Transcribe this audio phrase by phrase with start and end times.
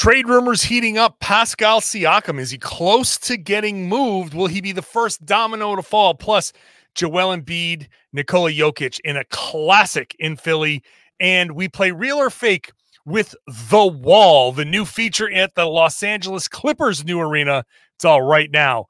[0.00, 1.20] Trade rumors heating up.
[1.20, 4.32] Pascal Siakam, is he close to getting moved?
[4.32, 6.14] Will he be the first domino to fall?
[6.14, 6.54] Plus,
[6.94, 10.82] Joel Embiid, Nikola Jokic in a classic in Philly.
[11.20, 12.72] And we play real or fake
[13.04, 17.66] with The Wall, the new feature at the Los Angeles Clippers new arena.
[17.96, 18.86] It's all right now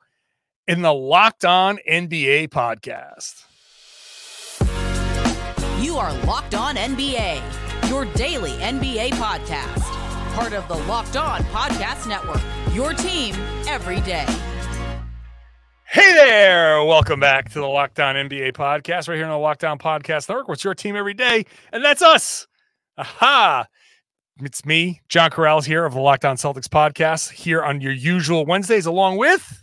[0.69, 3.43] in the Locked On NBA podcast.
[5.83, 10.00] You are Locked On NBA, your daily NBA podcast.
[10.41, 12.41] Part of the Locked On Podcast Network,
[12.73, 13.35] your team
[13.69, 14.25] every day.
[15.85, 16.83] Hey there.
[16.83, 20.31] Welcome back to the Locked On NBA podcast right here on the Locked On Podcast
[20.31, 20.49] Network.
[20.49, 21.45] What's your team every day?
[21.75, 22.47] And that's us.
[22.97, 23.67] Aha.
[24.41, 28.47] It's me, John Karalis here of the Locked On Celtics podcast here on your usual
[28.47, 29.60] Wednesdays, along with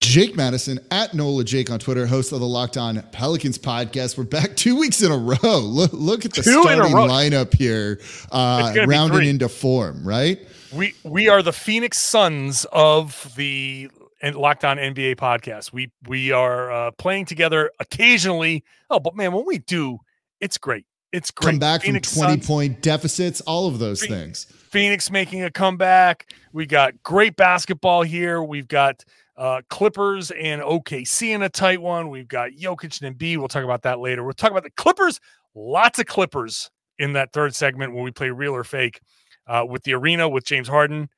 [0.00, 4.16] Jake Madison at Nola Jake on Twitter, host of the Locked On Pelicans podcast.
[4.18, 5.36] We're back two weeks in a row.
[5.58, 10.38] Look, look at the two starting lineup here, uh, rounding into form, right?
[10.72, 13.90] We we are the Phoenix Suns of the
[14.22, 15.72] Locked On NBA podcast.
[15.72, 18.64] We we are uh, playing together occasionally.
[18.90, 19.98] Oh, but man, when we do,
[20.40, 20.84] it's great.
[21.12, 21.52] It's great.
[21.52, 24.62] Come back Phoenix from 20 Suns, point deficits, all of those Phoenix, things.
[24.70, 26.30] Phoenix making a comeback.
[26.52, 28.42] We got great basketball here.
[28.42, 29.04] We've got
[29.36, 32.08] uh, Clippers and OKC in a tight one.
[32.08, 33.38] We've got Jokic and Embiid.
[33.38, 34.24] We'll talk about that later.
[34.24, 35.20] We'll talk about the Clippers.
[35.54, 39.00] Lots of Clippers in that third segment when we play real or fake
[39.46, 41.08] uh, with the arena with James Harden.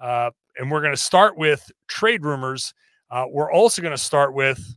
[0.00, 2.72] Uh, and we're going to start with trade rumors.
[3.10, 4.76] Uh, we're also going to start with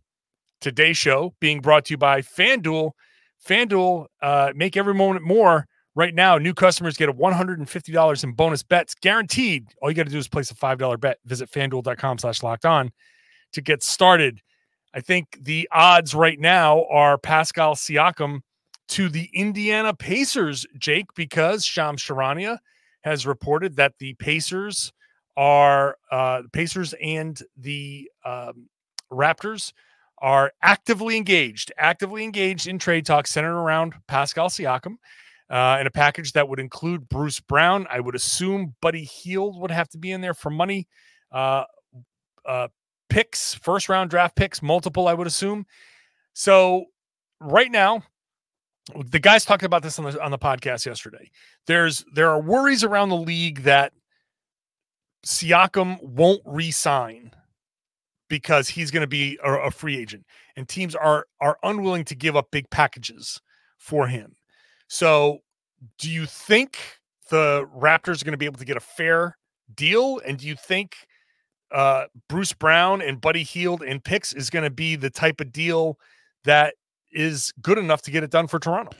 [0.62, 2.92] today's show being brought to you by FanDuel.
[3.48, 5.66] FanDuel, uh, make every moment more.
[6.00, 9.68] Right now, new customers get a $150 in bonus bets guaranteed.
[9.82, 11.18] All you got to do is place a $5 bet.
[11.26, 12.94] Visit fanduel.com slash locked on
[13.52, 14.40] to get started.
[14.94, 18.40] I think the odds right now are Pascal Siakam
[18.88, 22.60] to the Indiana Pacers, Jake, because Shams Charania
[23.02, 24.94] has reported that the Pacers
[25.36, 28.70] are uh, the Pacers and the um,
[29.12, 29.74] Raptors
[30.20, 34.96] are actively engaged, actively engaged in trade talks centered around Pascal Siakam
[35.50, 37.88] uh, in a package that would include Bruce Brown.
[37.90, 40.88] I would assume Buddy Hield would have to be in there for money.
[41.32, 41.64] Uh,
[42.46, 42.68] uh,
[43.10, 45.66] picks, first round draft picks, multiple, I would assume.
[46.34, 46.86] So
[47.40, 48.04] right now,
[48.96, 51.30] the guys talked about this on the on the podcast yesterday.
[51.68, 53.94] There's there are worries around the league that
[55.26, 57.32] Siakam won't re-sign
[58.30, 62.16] because he's going to be a, a, free agent, and teams are are unwilling to
[62.16, 63.42] give up big packages
[63.78, 64.36] for him.
[64.90, 65.40] So,
[66.00, 66.78] do you think
[67.30, 69.38] the Raptors are going to be able to get a fair
[69.74, 70.20] deal?
[70.26, 70.96] And do you think
[71.72, 75.52] uh, Bruce Brown and Buddy Hield and picks is going to be the type of
[75.52, 76.00] deal
[76.44, 76.74] that
[77.12, 78.92] is good enough to get it done for Toronto?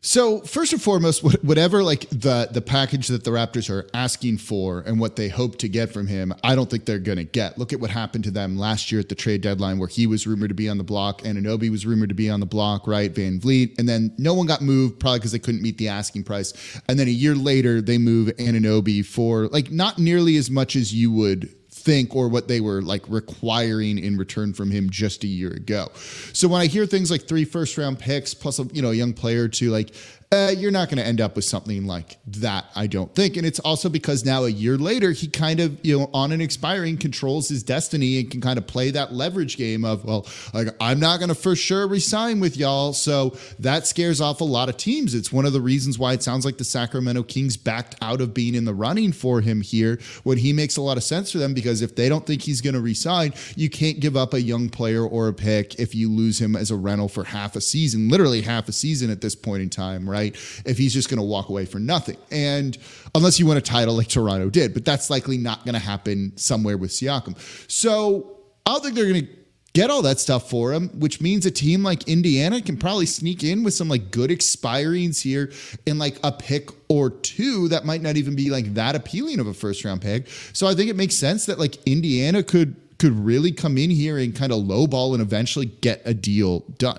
[0.00, 4.80] So first and foremost, whatever like the the package that the Raptors are asking for
[4.80, 7.58] and what they hope to get from him, I don't think they're going to get.
[7.58, 10.24] Look at what happened to them last year at the trade deadline, where he was
[10.24, 12.86] rumored to be on the block, and Anunoby was rumored to be on the block,
[12.86, 13.12] right?
[13.12, 16.80] VanVleet, and then no one got moved probably because they couldn't meet the asking price.
[16.88, 20.94] And then a year later, they move Anunoby for like not nearly as much as
[20.94, 21.52] you would
[21.88, 25.90] think or what they were like requiring in return from him just a year ago.
[26.34, 28.94] So when I hear things like three first round picks plus a you know a
[28.94, 29.94] young player to like
[30.30, 33.38] uh, you're not going to end up with something like that, I don't think.
[33.38, 36.42] And it's also because now a year later, he kind of, you know, on an
[36.42, 40.68] expiring controls his destiny and can kind of play that leverage game of, well, like,
[40.80, 42.92] I'm not going to for sure resign with y'all.
[42.92, 45.14] So that scares off a lot of teams.
[45.14, 48.34] It's one of the reasons why it sounds like the Sacramento Kings backed out of
[48.34, 51.38] being in the running for him here when he makes a lot of sense for
[51.38, 54.42] them because if they don't think he's going to resign, you can't give up a
[54.42, 57.62] young player or a pick if you lose him as a rental for half a
[57.62, 60.17] season, literally half a season at this point in time, right?
[60.18, 60.34] Right?
[60.64, 62.16] If he's just going to walk away for nothing.
[62.30, 62.76] And
[63.14, 66.36] unless you win a title like Toronto did, but that's likely not going to happen
[66.36, 67.36] somewhere with Siakam.
[67.70, 69.32] So I don't think they're going to
[69.74, 73.44] get all that stuff for him, which means a team like Indiana can probably sneak
[73.44, 75.52] in with some like good expirings here
[75.86, 79.46] in like a pick or two that might not even be like that appealing of
[79.46, 80.26] a first round pick.
[80.52, 84.18] So I think it makes sense that like Indiana could could really come in here
[84.18, 86.98] and kind of lowball and eventually get a deal done.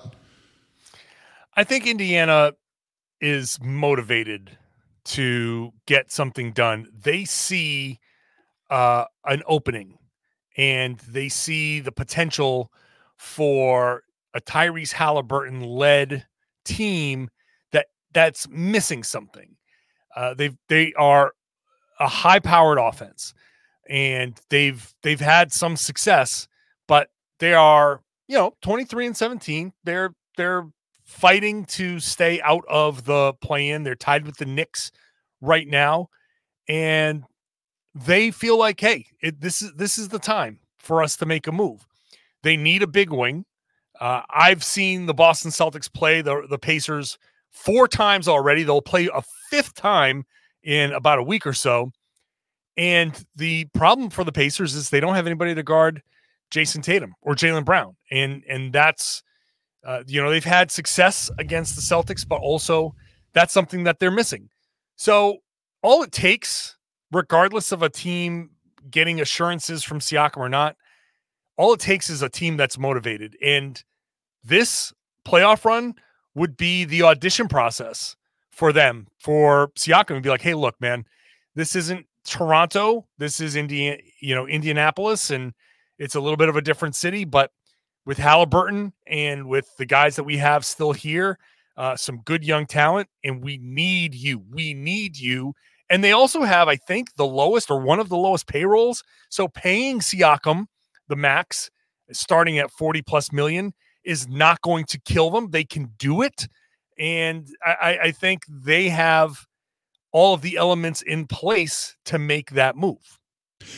[1.55, 2.53] I think Indiana
[3.21, 4.57] is motivated
[5.05, 6.87] to get something done.
[6.93, 7.99] They see
[8.69, 9.97] uh, an opening
[10.57, 12.71] and they see the potential
[13.17, 16.25] for a Tyrese Haliburton led
[16.65, 17.29] team
[17.71, 19.55] that that's missing something.
[20.15, 21.33] Uh, they they are
[21.99, 23.33] a high powered offense
[23.89, 26.47] and they've they've had some success,
[26.87, 29.73] but they are you know 23 and 17.
[29.83, 30.67] They're they're
[31.09, 33.83] fighting to stay out of the play in.
[33.83, 34.91] They're tied with the Knicks
[35.41, 36.09] right now.
[36.69, 37.23] and
[37.95, 41.47] they feel like, hey, it, this is this is the time for us to make
[41.47, 41.85] a move.
[42.43, 43.45] They need a big wing.
[43.99, 47.17] Uh, I've seen the Boston Celtics play the the Pacers
[47.51, 48.63] four times already.
[48.63, 50.25] They'll play a fifth time
[50.63, 51.91] in about a week or so.
[52.77, 56.01] And the problem for the Pacers is they don't have anybody to guard
[56.51, 59.23] Jayson Tatum or Jaylen Brown, and and that's
[59.85, 62.95] uh, you know they've had success against the Celtics, but also
[63.33, 64.49] that's something that they're missing.
[64.95, 65.37] So
[65.81, 66.77] all it takes,
[67.11, 68.51] regardless of a team
[68.89, 70.75] getting assurances from Siakam or not,
[71.57, 73.37] all it takes is a team that's motivated.
[73.43, 73.81] And
[74.43, 74.93] this
[75.25, 75.95] playoff run
[76.35, 78.15] would be the audition process
[78.51, 81.05] for them for Siakam and be like, hey, look, man,
[81.55, 83.07] this isn't Toronto.
[83.17, 85.53] This is Indiana, you know, Indianapolis, and
[85.97, 87.51] it's a little bit of a different city, but
[88.05, 91.37] with Haliburton and with the guys that we have still here,
[91.77, 94.43] uh, some good young talent, and we need you.
[94.51, 95.53] We need you.
[95.89, 99.03] And they also have, I think, the lowest or one of the lowest payrolls.
[99.29, 100.65] So paying Siakam
[101.07, 101.69] the max,
[102.11, 103.73] starting at 40 plus million,
[104.03, 105.49] is not going to kill them.
[105.51, 106.47] They can do it.
[106.97, 109.45] And I, I think they have
[110.11, 113.19] all of the elements in place to make that move.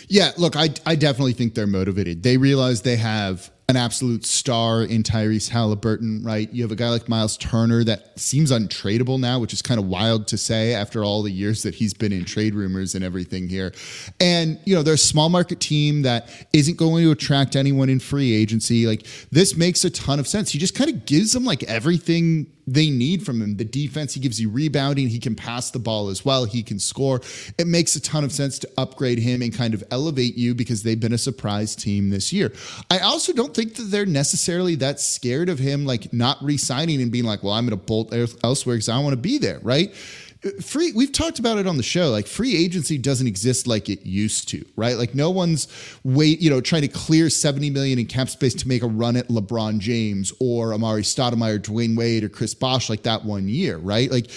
[0.08, 2.22] Yeah, look, I I definitely think they're motivated.
[2.22, 6.52] They realize they have an absolute star in Tyrese Haliburton, right?
[6.52, 9.88] You have a guy like Miles Turner that seems untradeable now, which is kind of
[9.88, 13.48] wild to say after all the years that he's been in trade rumors and everything
[13.48, 13.74] here.
[14.20, 18.02] And, you know, they're a small market team that isn't going to attract anyone in
[18.02, 18.86] free agency.
[18.88, 20.52] Like, this makes a ton of sense.
[20.52, 23.58] He just kind of gives them like everything they need from him.
[23.58, 26.80] The defense, he gives you rebounding, he can pass the ball as well, he can
[26.80, 27.22] score.
[27.58, 30.84] It makes a ton of sense to upgrade him and kind of elevate you because
[30.84, 32.54] they've been a surprise team this year.
[32.90, 37.02] I also don't think that they're necessarily that scared of him, like not re signing
[37.02, 38.14] and being like, well, I'm going to bolt
[38.44, 39.94] elsewhere because I want to be there, right?
[40.62, 42.10] Free we've talked about it on the show.
[42.10, 44.98] Like free agency doesn't exist like it used to right?
[44.98, 45.68] Like no one's
[46.04, 49.16] wait you know trying to clear 70 million in cap space to make a run
[49.16, 53.78] at lebron james or amar'e stoudemire dwyane wade or chris bosh like that one year
[53.78, 54.12] right?
[54.12, 54.30] Like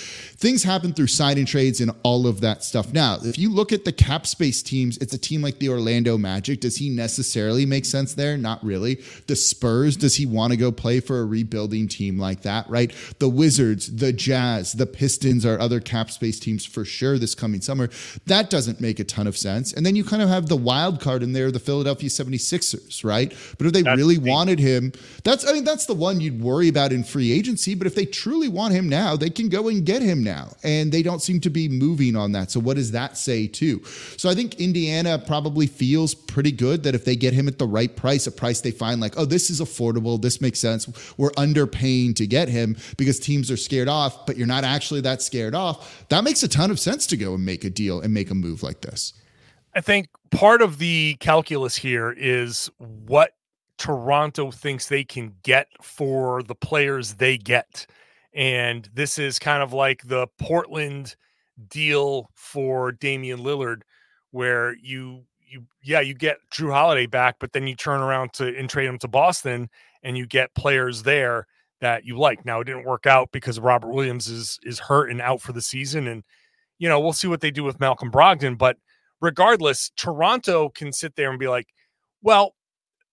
[0.45, 3.85] things happen through signing trades and all of that stuff now if you look at
[3.85, 7.85] the cap space teams it's a team like the orlando magic does he necessarily make
[7.85, 8.97] sense there not really
[9.27, 12.95] the spurs does he want to go play for a rebuilding team like that right
[13.19, 17.61] the wizards the jazz the pistons are other cap space teams for sure this coming
[17.61, 17.89] summer.
[18.27, 19.73] That doesn't make a ton of sense.
[19.73, 23.35] And then you kind of have the wild card in there, the Philadelphia 76ers, right?
[23.59, 24.93] But if they that's really the wanted him,
[25.23, 27.75] that's I mean, that's the one you'd worry about in free agency.
[27.75, 30.34] But if they truly want him now, they can go and get him now.
[30.63, 32.51] And they don't seem to be moving on that.
[32.51, 33.83] So what does that say too?
[34.17, 37.67] So I think Indiana probably feels pretty good that if they get him at the
[37.67, 40.87] right price, a price they find like, oh, this is affordable, this makes sense.
[41.17, 45.23] We're underpaying to get him because teams are scared off, but you're not actually that
[45.23, 48.13] scared off that makes a ton of sense to go and make a deal and
[48.13, 49.13] make a move like this.
[49.75, 53.33] I think part of the calculus here is what
[53.79, 57.87] Toronto thinks they can get for the players they get.
[58.35, 61.15] And this is kind of like the Portland
[61.69, 63.83] deal for Damian Lillard,
[64.33, 68.57] where you you yeah, you get Jrue Holiday back, but then you turn around to
[68.57, 69.69] and trade him to Boston
[70.03, 71.47] and you get players there
[71.81, 72.45] that you like.
[72.45, 75.63] Now it didn't work out because Robert Williams is is hurt and out for the
[75.63, 76.25] season, and
[76.79, 78.57] you know we'll see what they do with Malcolm Brogdon.
[78.57, 78.77] But
[79.21, 81.69] regardless, Toronto can sit there and be like,
[82.23, 82.55] well,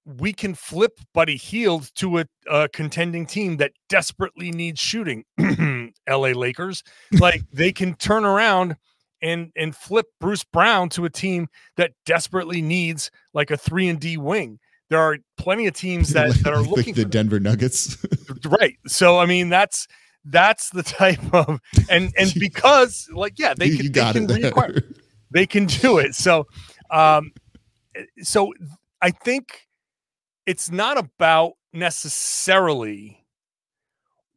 [0.06, 5.26] we can flip Buddy Hield to a, a contending team that desperately needs shooting.
[6.10, 6.84] LA Lakers,
[7.20, 8.76] like they can turn around
[9.22, 14.00] and and flip Bruce Brown to a team that desperately needs like a three and
[14.00, 14.60] D wing
[14.92, 17.98] there are plenty of teams that, that are looking the Denver Nuggets.
[18.46, 18.78] right.
[18.86, 19.88] So I mean that's
[20.26, 23.92] that's the type of and and because like yeah they can,
[24.28, 24.84] they can
[25.32, 26.14] they can do it.
[26.14, 26.46] So
[26.92, 27.32] um
[28.22, 28.54] so
[29.02, 29.68] I think
[30.46, 33.26] it's not about necessarily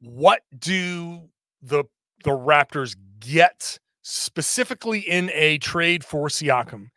[0.00, 1.28] what do
[1.62, 1.84] the
[2.24, 6.88] the Raptors get specifically in a trade for Siakam.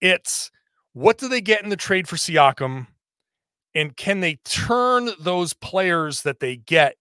[0.00, 0.50] It's
[0.92, 2.86] what do they get in the trade for Siakam?
[3.74, 6.96] And can they turn those players that they get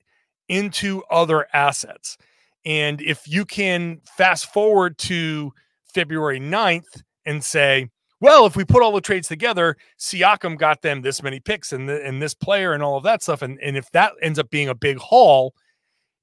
[0.47, 2.17] into other assets?
[2.63, 5.51] And if you can fast forward to
[5.93, 7.89] February 9th and say,
[8.21, 11.89] well, if we put all the trades together, Siakam got them this many picks and,
[11.89, 13.41] the, and this player and all of that stuff.
[13.41, 15.55] And, and if that ends up being a big haul,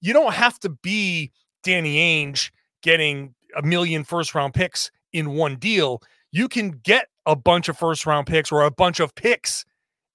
[0.00, 1.32] you don't have to be
[1.64, 2.50] Danny Ainge
[2.82, 6.00] getting a million first round picks in one deal.
[6.30, 9.64] You can get a bunch of first round picks or a bunch of picks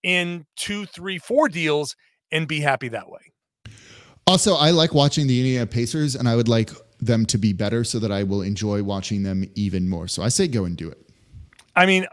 [0.04, 1.96] in two, three, four deals
[2.32, 3.20] and be happy that way.
[4.26, 6.72] Also, I like watching the Indiana Pacers, and I would like
[7.02, 10.08] them to be better so that I will enjoy watching them even more.
[10.08, 11.03] So I say go and do it.
[11.76, 12.06] I mean,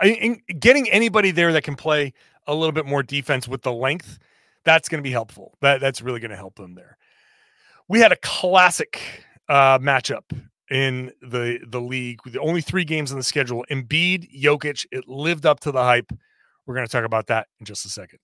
[0.58, 2.12] getting anybody there that can play
[2.46, 4.18] a little bit more defense with the length,
[4.64, 5.56] that's going to be helpful.
[5.60, 6.96] That that's really going to help them there.
[7.88, 9.00] We had a classic
[9.48, 10.24] uh, matchup
[10.70, 13.64] in the the league with only three games on the schedule.
[13.70, 16.10] Embiid, Jokic, it lived up to the hype.
[16.66, 18.20] We're going to talk about that in just a second.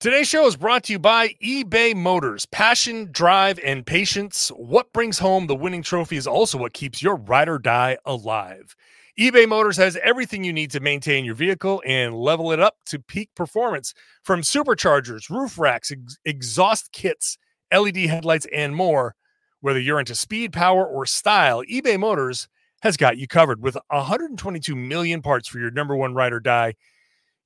[0.00, 2.46] Today's show is brought to you by eBay Motors.
[2.46, 4.48] Passion, drive, and patience.
[4.56, 8.74] What brings home the winning trophy is also what keeps your ride or die alive.
[9.18, 12.98] eBay Motors has everything you need to maintain your vehicle and level it up to
[12.98, 13.92] peak performance
[14.22, 17.36] from superchargers, roof racks, ex- exhaust kits,
[17.70, 19.14] LED headlights, and more.
[19.60, 22.48] Whether you're into speed, power, or style, eBay Motors
[22.80, 26.72] has got you covered with 122 million parts for your number one ride or die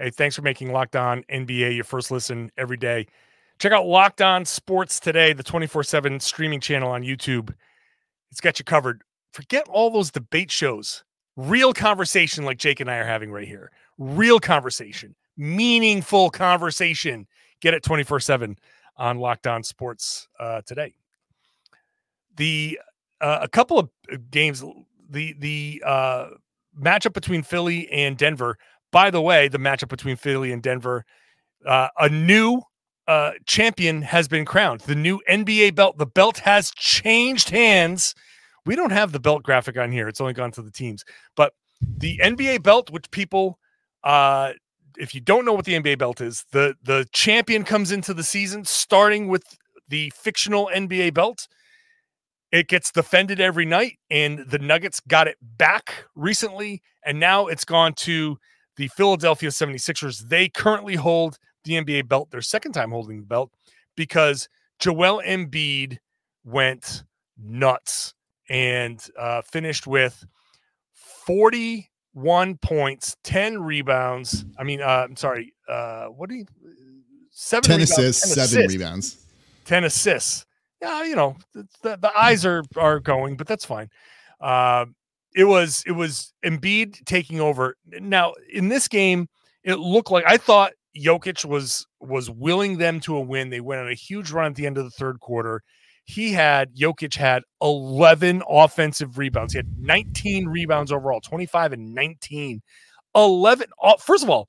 [0.00, 3.06] Hey, thanks for making Locked On NBA your first listen every day.
[3.58, 7.52] Check out Locked On Sports today, the 24 7 streaming channel on YouTube.
[8.30, 9.02] It's got you covered.
[9.34, 11.04] Forget all those debate shows.
[11.36, 13.70] Real conversation like Jake and I are having right here.
[13.98, 17.26] Real conversation, meaningful conversation.
[17.60, 18.56] Get it 24 7
[18.96, 20.94] on Locked On Sports uh, today.
[22.36, 22.80] The
[23.20, 24.64] uh, a couple of uh, games,
[25.10, 26.28] the the uh,
[26.80, 28.56] matchup between Philly and Denver
[28.92, 31.04] by the way, the matchup between Philly and Denver,
[31.66, 32.62] uh, a new
[33.06, 34.82] uh, champion has been crowned.
[34.82, 35.98] The new NBA belt.
[35.98, 38.14] The belt has changed hands.
[38.66, 40.08] We don't have the belt graphic on here.
[40.08, 41.04] It's only gone to the teams.
[41.34, 43.58] But the NBA belt, which people,
[44.04, 44.52] uh,
[44.96, 48.22] if you don't know what the NBA belt is, the the champion comes into the
[48.22, 49.44] season starting with
[49.88, 51.48] the fictional NBA belt.
[52.52, 57.64] It gets defended every night, and the Nuggets got it back recently, and now it's
[57.64, 58.38] gone to
[58.76, 60.28] the Philadelphia 76ers.
[60.28, 63.50] They currently hold the NBA belt, their second time holding the belt,
[63.96, 64.48] because
[64.78, 65.98] Joel Embiid
[66.44, 67.04] went
[67.38, 68.14] nuts
[68.48, 70.24] and uh, finished with
[71.26, 74.44] 41 points, 10 rebounds.
[74.58, 76.46] I mean, uh, I'm sorry, uh, what do you,
[77.30, 79.26] seven 10 rebounds, assists, 10 seven assists, rebounds,
[79.66, 80.46] 10 assists.
[80.80, 83.90] Yeah, you know, the, the eyes are, are going, but that's fine.
[85.34, 87.76] It was it was Embiid taking over.
[87.86, 89.28] Now in this game,
[89.62, 93.50] it looked like I thought Jokic was was willing them to a win.
[93.50, 95.62] They went on a huge run at the end of the third quarter.
[96.04, 99.52] He had Jokic had 11 offensive rebounds.
[99.52, 102.60] He had 19 rebounds overall, 25 and 19.
[103.14, 103.66] 11
[104.00, 104.48] first of all,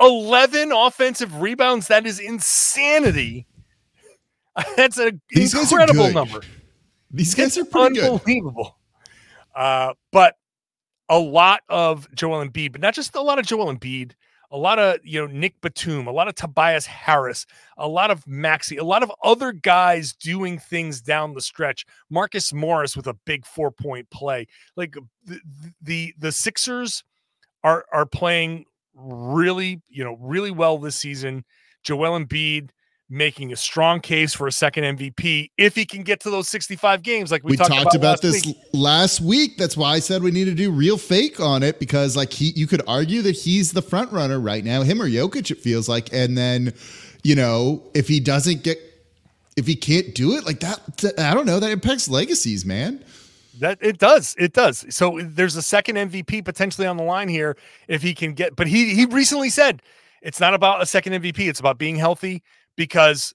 [0.00, 1.88] 11 offensive rebounds.
[1.88, 3.46] That is insanity.
[4.76, 6.42] That's an These incredible number.
[7.10, 8.64] These guys are pretty unbelievable.
[8.64, 8.81] Good.
[9.54, 10.36] Uh, but
[11.08, 14.12] a lot of Joel Embiid, but not just a lot of Joel Embiid,
[14.50, 18.26] a lot of you know Nick Batum, a lot of Tobias Harris, a lot of
[18.26, 21.86] Maxey, a lot of other guys doing things down the stretch.
[22.10, 24.46] Marcus Morris with a big four point play.
[24.76, 24.94] Like
[25.24, 25.40] the
[25.80, 27.02] the, the Sixers
[27.64, 31.44] are are playing really you know really well this season.
[31.82, 32.70] Joel Embiid
[33.12, 37.02] making a strong case for a second MVP if he can get to those 65
[37.02, 38.56] games like we, we talked, talked, about, about this week.
[38.72, 39.58] last week.
[39.58, 42.52] That's why I said we need to do real fake on it because like he
[42.56, 45.88] you could argue that he's the front runner right now, him or Jokic it feels
[45.88, 46.72] like and then
[47.22, 48.78] you know, if he doesn't get
[49.56, 50.80] if he can't do it like that
[51.18, 53.04] I don't know, that impacts legacies, man.
[53.60, 54.34] That it does.
[54.38, 54.86] It does.
[54.88, 58.66] So there's a second MVP potentially on the line here if he can get but
[58.66, 59.82] he he recently said
[60.22, 62.42] it's not about a second MVP, it's about being healthy
[62.76, 63.34] because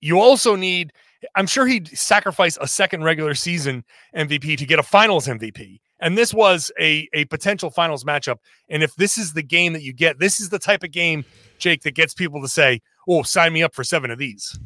[0.00, 0.92] you also need
[1.34, 3.84] I'm sure he'd sacrifice a second regular season
[4.16, 5.80] MVP to get a finals MVP.
[6.00, 8.38] And this was a, a potential finals matchup.
[8.68, 11.24] And if this is the game that you get, this is the type of game,
[11.58, 14.58] Jake, that gets people to say, oh, sign me up for seven of these.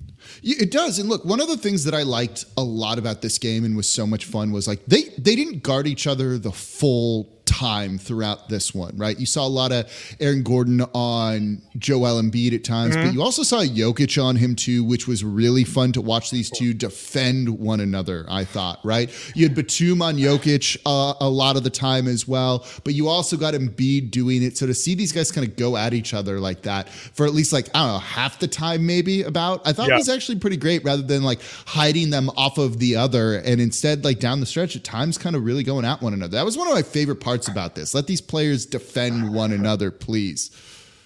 [0.43, 0.99] It does.
[0.99, 3.77] And look, one of the things that I liked a lot about this game and
[3.77, 7.97] was so much fun was like they they didn't guard each other the full time
[7.97, 9.19] throughout this one, right?
[9.19, 13.07] You saw a lot of Aaron Gordon on Joel Embiid at times, mm-hmm.
[13.07, 16.51] but you also saw Jokic on him too, which was really fun to watch these
[16.51, 19.11] two defend one another, I thought, right?
[19.35, 23.09] You had Batum on Jokic uh, a lot of the time as well, but you
[23.09, 24.59] also got Embiid doing it.
[24.59, 27.33] So to see these guys kind of go at each other like that for at
[27.33, 29.97] least like, I don't know, half the time maybe about, I thought yeah.
[29.97, 34.05] was actually pretty great rather than like hiding them off of the other and instead
[34.05, 36.37] like down the stretch at times kind of really going at one another.
[36.37, 37.95] That was one of my favorite parts about this.
[37.95, 40.50] Let these players defend one another, please.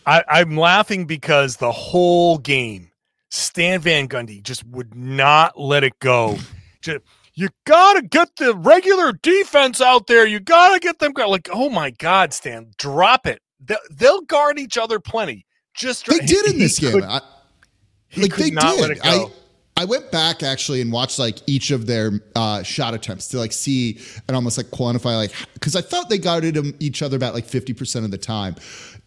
[0.06, 2.90] I, I'm laughing because the whole game,
[3.30, 6.38] Stan Van Gundy just would not let it go.
[6.80, 7.00] Just,
[7.34, 10.26] you gotta get the regular defense out there.
[10.26, 13.40] You gotta get them like, oh my God, Stan, drop it.
[13.90, 15.46] They'll guard each other plenty.
[15.74, 16.92] Just they did in this game.
[16.92, 17.20] Could, I,
[18.16, 19.00] like they did.
[19.04, 19.26] I,
[19.80, 23.50] I went back actually and watched like each of their uh, shot attempts to like
[23.50, 27.32] see and almost like quantify like because I thought they guarded them each other about
[27.32, 28.56] like fifty percent of the time.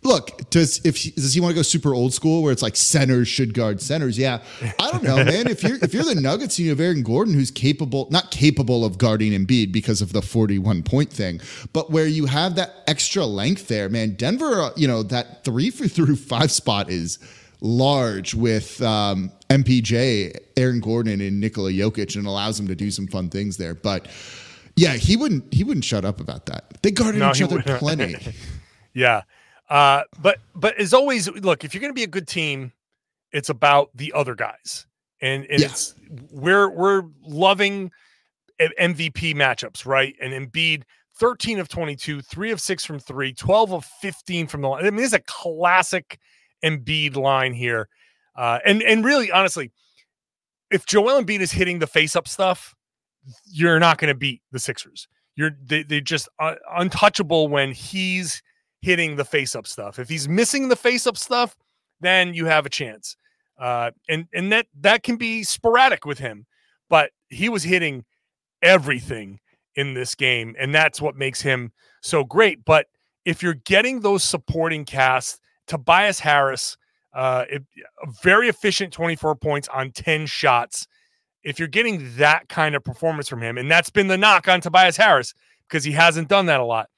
[0.01, 3.27] Look, does if does he want to go super old school where it's like centers
[3.27, 4.17] should guard centers?
[4.17, 4.41] Yeah,
[4.79, 5.45] I don't know, man.
[5.47, 8.83] If you're if you're the Nuggets and you have Aaron Gordon who's capable, not capable
[8.83, 11.39] of guarding Embiid because of the forty one point thing,
[11.71, 14.15] but where you have that extra length there, man.
[14.15, 17.19] Denver, uh, you know that three through five spot is
[17.63, 23.07] large with um, MPJ, Aaron Gordon, and Nikola Jokic, and allows him to do some
[23.07, 23.73] fun things there.
[23.73, 24.07] But
[24.75, 26.81] yeah, he wouldn't he wouldn't shut up about that.
[26.83, 27.79] They guarded no, each other wouldn't.
[27.79, 28.15] plenty.
[28.93, 29.23] yeah,
[29.69, 32.73] uh, but but as always, look if you're going to be a good team,
[33.31, 34.85] it's about the other guys,
[35.21, 35.67] and and yeah.
[35.67, 35.95] it's
[36.31, 37.91] we're we're loving
[38.59, 40.15] MVP matchups, right?
[40.21, 40.83] And Embiid.
[41.19, 44.83] 13 of 22, 3 of 6 from 3, 12 of 15 from the line.
[44.83, 46.19] I mean, this is a classic
[46.63, 47.89] Embiid line here.
[48.35, 49.71] Uh, and and really, honestly,
[50.71, 52.75] if Joel Embiid is hitting the face up stuff,
[53.45, 55.07] you're not going to beat the Sixers.
[55.35, 58.41] You're they, they're just uh, untouchable when he's
[58.81, 59.99] hitting the face up stuff.
[59.99, 61.55] If he's missing the face up stuff,
[62.01, 63.15] then you have a chance.
[63.59, 66.45] Uh, and and that that can be sporadic with him,
[66.89, 68.03] but he was hitting
[68.61, 69.39] everything
[69.75, 72.65] in this game, and that's what makes him so great.
[72.65, 72.87] But
[73.25, 76.77] if you're getting those supporting casts Tobias Harris,
[77.13, 77.63] uh, it,
[78.21, 80.87] very efficient 24 points on 10 shots.
[81.43, 84.61] If you're getting that kind of performance from him, and that's been the knock on
[84.61, 85.33] Tobias Harris
[85.67, 86.89] because he hasn't done that a lot,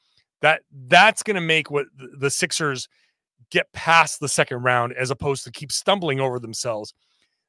[0.41, 2.87] that that's going to make what the Sixers
[3.51, 6.93] get past the second round as opposed to keep stumbling over themselves.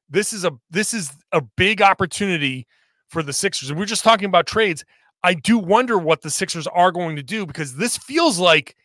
[0.09, 2.65] This is a this is a big opportunity
[3.09, 3.69] for the Sixers.
[3.69, 4.83] And we're just talking about trades.
[5.23, 8.75] I do wonder what the Sixers are going to do because this feels like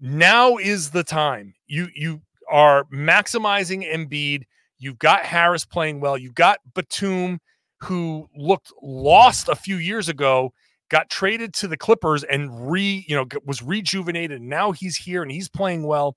[0.00, 1.54] now is the time.
[1.66, 4.42] You you are maximizing Embiid.
[4.78, 6.18] You've got Harris playing well.
[6.18, 7.40] You've got Batum,
[7.80, 10.52] who looked lost a few years ago,
[10.90, 14.42] got traded to the Clippers and re you know was rejuvenated.
[14.42, 16.16] Now he's here and he's playing well.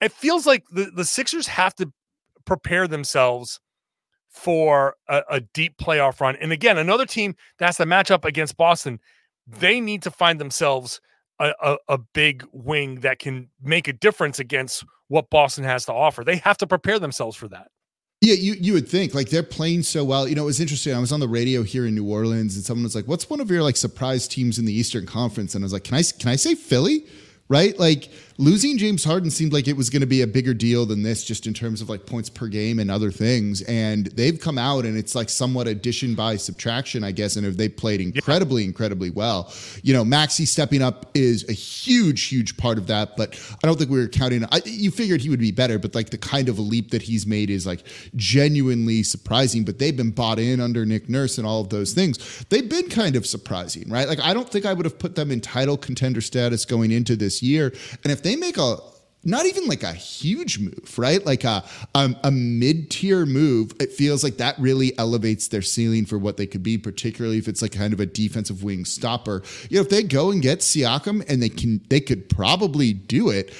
[0.00, 1.92] It feels like the the Sixers have to
[2.46, 3.60] prepare themselves
[4.30, 6.36] for a, a deep playoff run.
[6.36, 9.00] And again, another team that's the matchup against Boston.
[9.46, 11.00] They need to find themselves
[11.40, 15.92] a, a, a, big wing that can make a difference against what Boston has to
[15.92, 16.22] offer.
[16.22, 17.68] They have to prepare themselves for that.
[18.20, 20.28] Yeah, you you would think like they're playing so well.
[20.28, 20.94] You know, it was interesting.
[20.94, 23.40] I was on the radio here in New Orleans, and someone was like, "What's one
[23.40, 26.02] of your like surprise teams in the Eastern Conference?" And I was like, "Can I
[26.02, 27.06] can I say Philly?"
[27.48, 30.86] Right, like losing James Harden seemed like it was going to be a bigger deal
[30.86, 33.60] than this, just in terms of like points per game and other things.
[33.62, 37.36] And they've come out and it's like somewhat addition by subtraction, I guess.
[37.36, 42.28] And if they played incredibly, incredibly well, you know, Maxey stepping up is a huge,
[42.28, 43.16] huge part of that.
[43.18, 44.44] But I don't think we were counting.
[44.50, 47.26] I, you figured he would be better, but like the kind of leap that he's
[47.26, 47.82] made is like
[48.16, 49.64] genuinely surprising.
[49.64, 52.44] But they've been bought in under Nick Nurse and all of those things.
[52.48, 54.08] They've been kind of surprising, right?
[54.08, 57.16] Like I don't think I would have put them in title contender status going into
[57.16, 57.74] this year.
[58.02, 58.76] And if they they make a
[59.22, 61.24] not even like a huge move, right?
[61.26, 61.64] Like a
[61.94, 63.72] a, a mid tier move.
[63.80, 67.48] It feels like that really elevates their ceiling for what they could be, particularly if
[67.48, 69.42] it's like kind of a defensive wing stopper.
[69.68, 73.28] You know, if they go and get Siakam and they can, they could probably do
[73.30, 73.52] it.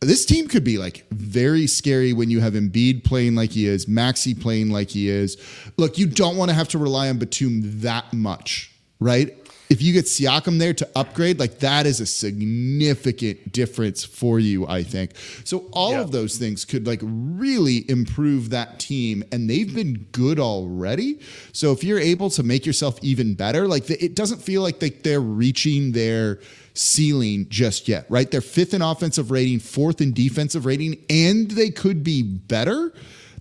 [0.00, 3.86] This team could be like very scary when you have Embiid playing like he is,
[3.86, 5.36] Maxey playing like he is.
[5.76, 9.41] Look, you don't want to have to rely on Batum that much, right?
[9.72, 14.66] If you get Siakam there to upgrade, like that is a significant difference for you,
[14.66, 15.12] I think.
[15.44, 16.02] So all yeah.
[16.02, 21.20] of those things could like really improve that team, and they've been good already.
[21.52, 24.78] So if you're able to make yourself even better, like the, it doesn't feel like
[24.78, 26.40] they, they're reaching their
[26.74, 28.30] ceiling just yet, right?
[28.30, 32.92] They're fifth in offensive rating, fourth in defensive rating, and they could be better.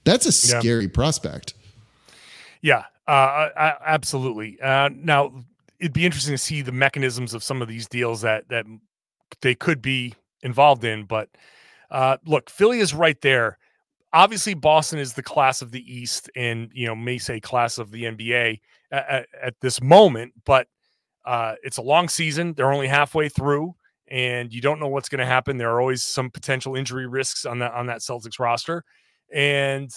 [0.06, 0.92] That's a scary yeah.
[0.94, 1.56] prospect.
[2.62, 4.62] Yeah, uh, I, absolutely.
[4.62, 5.44] Uh, now,
[5.82, 8.66] it'd be interesting to see the mechanisms of some of these deals that that
[9.42, 10.14] they could be
[10.44, 11.06] involved in.
[11.06, 11.30] But
[11.90, 13.58] uh, look, Philly is right there.
[14.14, 17.92] Obviously, Boston is the class of the East, and you know may say class of
[17.92, 18.60] the NBA
[18.92, 20.34] at, at, this moment.
[20.46, 20.68] But
[21.26, 23.74] uh, it's a long season; they're only halfway through,
[24.08, 25.58] and you don't know what's going to happen.
[25.58, 28.84] There are always some potential injury risks on that on that Celtics roster,
[29.34, 29.90] and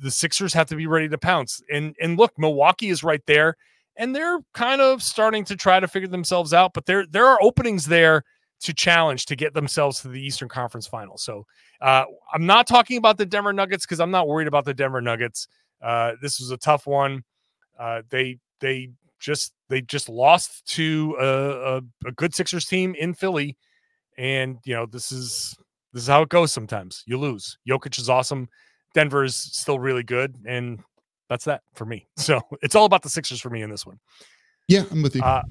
[0.00, 1.62] the Sixers have to be ready to pounce.
[1.72, 3.56] And and look, Milwaukee is right there,
[3.96, 6.72] and they're kind of starting to try to figure themselves out.
[6.74, 8.24] But there there are openings there
[8.62, 11.18] to challenge to get themselves to the Eastern Conference Final.
[11.18, 11.46] So
[11.80, 15.00] uh, I'm not talking about the Denver Nuggets because I'm not worried about the Denver
[15.00, 15.48] Nuggets.
[15.82, 17.24] Uh, this was a tough one.
[17.78, 23.14] Uh, they they just they just lost to a, a, a, good Sixers team in
[23.14, 23.56] Philly,
[24.16, 25.56] and you know this is
[25.92, 26.52] this is how it goes.
[26.52, 27.58] Sometimes you lose.
[27.68, 28.48] Jokic is awesome.
[28.94, 30.80] Denver is still really good, and
[31.32, 32.06] that's that for me.
[32.16, 33.98] So it's all about the Sixers for me in this one.
[34.68, 35.22] Yeah, I'm with you.
[35.22, 35.42] Uh,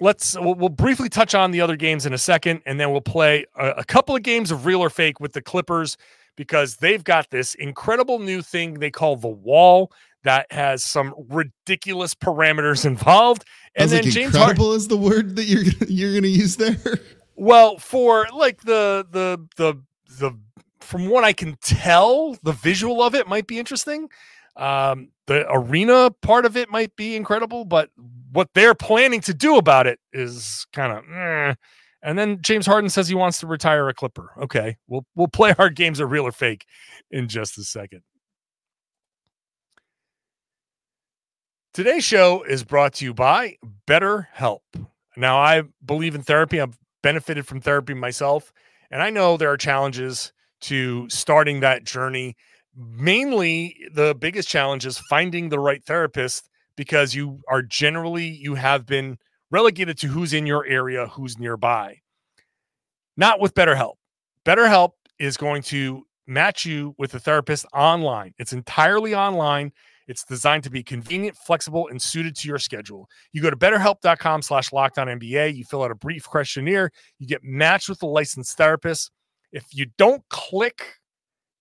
[0.00, 3.00] let's we'll, we'll, briefly touch on the other games in a second, and then we'll
[3.00, 5.96] play a, a, couple of games of real or fake with the Clippers
[6.36, 9.92] because they've got this incredible new thing they call the wall
[10.24, 13.44] that has some ridiculous parameters involved.
[13.76, 16.76] And then like James incredible is the word that you're you're going to use there.
[17.34, 19.80] Well, for like the the the
[20.20, 20.38] the
[20.80, 24.10] from what I can tell, the visual of it might be interesting.
[24.56, 27.90] Um, the arena part of it might be incredible, but
[28.32, 31.04] what they're planning to do about it is kind of.
[31.10, 31.54] Eh.
[32.04, 34.32] And then James Harden says he wants to retire a Clipper.
[34.42, 36.66] Okay, we'll we'll play our games of real or fake
[37.10, 38.02] in just a second.
[41.72, 44.60] Today's show is brought to you by BetterHelp.
[45.16, 46.60] Now, I believe in therapy.
[46.60, 48.52] I've benefited from therapy myself,
[48.90, 52.36] and I know there are challenges to starting that journey.
[52.76, 58.86] Mainly, the biggest challenge is finding the right therapist because you are generally you have
[58.86, 59.18] been
[59.50, 61.98] relegated to who's in your area, who's nearby.
[63.16, 63.94] Not with BetterHelp.
[64.46, 68.32] BetterHelp is going to match you with a therapist online.
[68.38, 69.72] It's entirely online.
[70.08, 73.08] It's designed to be convenient, flexible, and suited to your schedule.
[73.32, 77.88] You go to betterhelp.com slash lockdown you fill out a brief questionnaire, you get matched
[77.88, 79.10] with a licensed therapist.
[79.52, 80.98] If you don't click,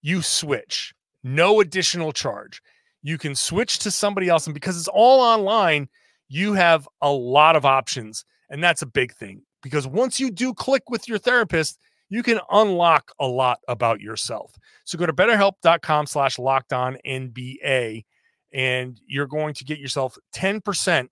[0.02, 0.94] you switch.
[1.24, 2.62] No additional charge
[3.02, 4.46] you can switch to somebody else.
[4.48, 5.90] And because it's all online,
[6.30, 8.26] you have a lot of options.
[8.50, 11.80] And that's a big thing because once you do click with your therapist,
[12.10, 14.54] you can unlock a lot about yourself.
[14.84, 18.06] So go to betterhelp.com slash locked on NBA
[18.54, 21.08] and you're going to get yourself 10%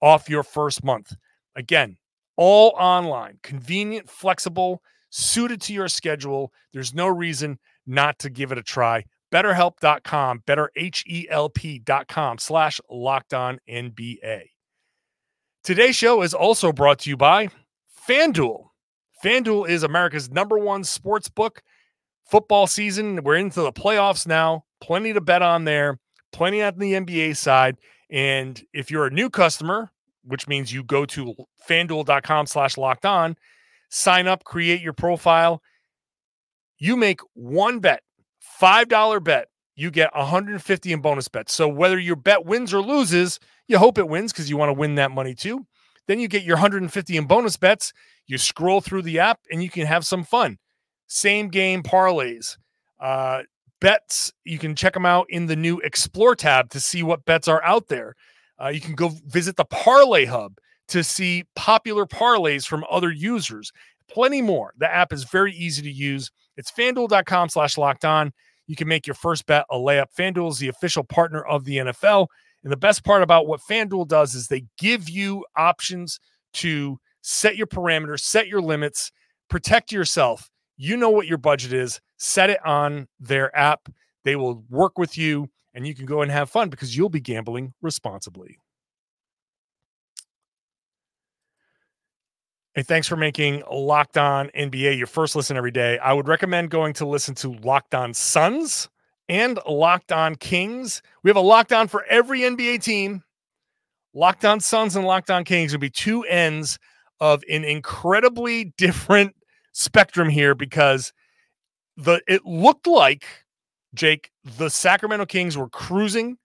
[0.00, 1.14] off your first month.
[1.56, 1.96] Again,
[2.36, 6.52] all online, convenient, flexible, suited to your schedule.
[6.72, 14.42] There's no reason not to give it a try betterhelp.com, betterhelp.com slash locked on NBA.
[15.64, 17.48] Today's show is also brought to you by
[18.08, 18.68] FanDuel.
[19.24, 21.64] FanDuel is America's number one sports book.
[22.30, 24.64] Football season, we're into the playoffs now.
[24.80, 25.98] Plenty to bet on there,
[26.32, 27.76] plenty on the NBA side.
[28.10, 29.90] And if you're a new customer,
[30.22, 31.34] which means you go to
[31.68, 33.36] fanduel.com slash locked on,
[33.88, 35.60] sign up, create your profile.
[36.78, 38.03] You make one bet
[38.64, 41.52] $5 bet, you get 150 in bonus bets.
[41.52, 44.74] So whether your bet wins or loses, you hope it wins because you want to
[44.74, 45.66] win that money too.
[46.06, 47.92] Then you get your 150 in bonus bets.
[48.26, 50.58] You scroll through the app and you can have some fun.
[51.06, 52.56] Same game parlays,
[53.00, 53.42] uh,
[53.80, 54.32] bets.
[54.44, 57.62] You can check them out in the new Explore tab to see what bets are
[57.62, 58.14] out there.
[58.62, 60.56] Uh, you can go visit the Parlay Hub
[60.88, 63.72] to see popular parlays from other users.
[64.08, 64.72] Plenty more.
[64.78, 66.30] The app is very easy to use.
[66.56, 68.32] It's fanduel.com slash locked on.
[68.66, 70.06] You can make your first bet a layup.
[70.18, 72.28] FanDuel is the official partner of the NFL.
[72.62, 76.18] And the best part about what FanDuel does is they give you options
[76.54, 79.12] to set your parameters, set your limits,
[79.48, 80.50] protect yourself.
[80.76, 83.88] You know what your budget is, set it on their app.
[84.24, 87.20] They will work with you and you can go and have fun because you'll be
[87.20, 88.58] gambling responsibly.
[92.76, 95.96] Hey, thanks for making Locked On NBA your first listen every day.
[95.98, 98.88] I would recommend going to listen to Locked On Suns
[99.28, 101.00] and Locked On Kings.
[101.22, 103.22] We have a Locked On for every NBA team.
[104.12, 106.80] Locked On Suns and Locked On Kings will be two ends
[107.20, 109.36] of an incredibly different
[109.70, 111.12] spectrum here because
[111.96, 113.24] the it looked like
[113.94, 116.38] Jake the Sacramento Kings were cruising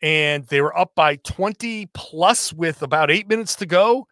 [0.00, 4.06] and they were up by 20 plus with about 8 minutes to go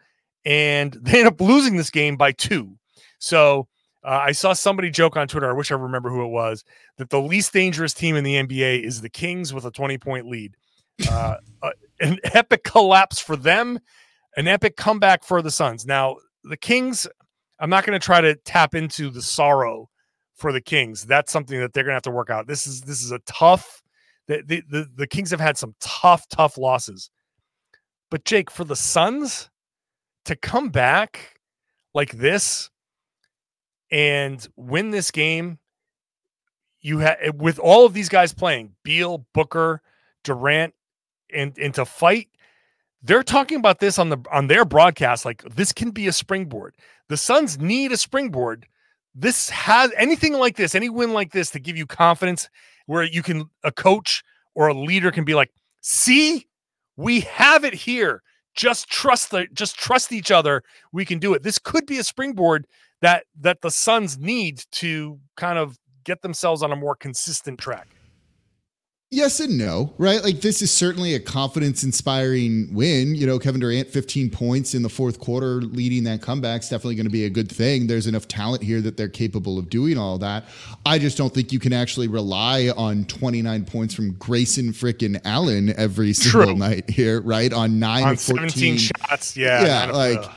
[0.49, 2.77] and they end up losing this game by two.
[3.19, 3.69] So
[4.03, 5.49] uh, I saw somebody joke on Twitter.
[5.49, 6.65] I wish I remember who it was.
[6.97, 10.27] That the least dangerous team in the NBA is the Kings with a 20 point
[10.27, 10.57] lead.
[11.09, 13.79] Uh, uh, an epic collapse for them.
[14.37, 15.85] an epic comeback for the Suns.
[15.85, 17.07] Now, the Kings,
[17.61, 19.91] I'm not going to try to tap into the sorrow
[20.35, 21.05] for the Kings.
[21.05, 22.47] That's something that they're going to have to work out.
[22.47, 23.83] This is this is a tough
[24.29, 27.11] the, the the the Kings have had some tough tough losses.
[28.11, 29.51] But Jake, for the Suns
[30.29, 31.41] to come back
[31.95, 32.71] like this
[33.91, 35.59] and win this game,
[36.81, 39.83] you have eh, with all of these guys playing, Beal, Booker,
[40.25, 40.75] Durant,
[41.35, 42.29] and and to fight
[43.03, 46.75] they're talking about this on the on their broadcast like this can be a springboard.
[47.09, 48.67] The suns need a springboard.
[49.15, 52.49] This has anything like this any win like this to give you confidence
[52.87, 54.23] where you can a coach
[54.55, 56.47] or a leader can be like see?
[56.97, 58.23] We have it here
[58.59, 61.45] just trust the just trust each other we can do it.
[61.45, 62.67] This could be a springboard
[63.01, 67.89] that that the suns need to kind of get themselves on a more consistent track
[69.11, 70.23] Yes and no, right?
[70.23, 73.15] Like this is certainly a confidence inspiring win.
[73.15, 76.97] You know, Kevin Durant, 15 points in the fourth quarter, leading that comeback is definitely
[76.97, 77.87] going to be a good thing.
[77.87, 80.45] There's enough talent here that they're capable of doing all that.
[80.85, 85.73] I just don't think you can actually rely on 29 points from Grayson frickin' Allen
[85.79, 86.57] every single True.
[86.57, 87.51] night here, right?
[87.51, 90.33] On nine on of 14 17 shots yeah Yeah, like ugh.